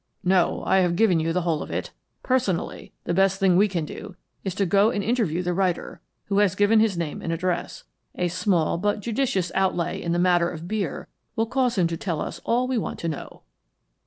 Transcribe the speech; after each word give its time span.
"No, 0.23 0.63
I 0.65 0.77
have 0.77 0.95
given 0.95 1.19
you 1.19 1.31
the 1.31 1.43
whole 1.43 1.61
of 1.61 1.69
it. 1.69 1.91
Personally, 2.23 2.91
the 3.03 3.13
best 3.13 3.39
thing 3.39 3.55
we 3.55 3.67
can 3.67 3.85
do 3.85 4.15
is 4.43 4.55
to 4.55 4.65
go 4.65 4.89
and 4.89 5.03
interview 5.03 5.43
the 5.43 5.53
writer, 5.53 6.01
who 6.25 6.39
has 6.39 6.55
given 6.55 6.79
his 6.79 6.97
name 6.97 7.21
and 7.21 7.31
address. 7.31 7.83
A 8.15 8.27
small, 8.27 8.79
but 8.79 9.01
judicious, 9.01 9.51
outlay 9.53 10.01
in 10.01 10.11
the 10.11 10.17
matter 10.17 10.49
of 10.49 10.67
beer 10.67 11.07
will 11.35 11.45
cause 11.45 11.77
him 11.77 11.85
to 11.85 11.97
tell 11.97 12.19
us 12.19 12.41
all 12.45 12.67
we 12.67 12.79
want 12.79 12.97
to 13.01 13.09
know." 13.09 13.43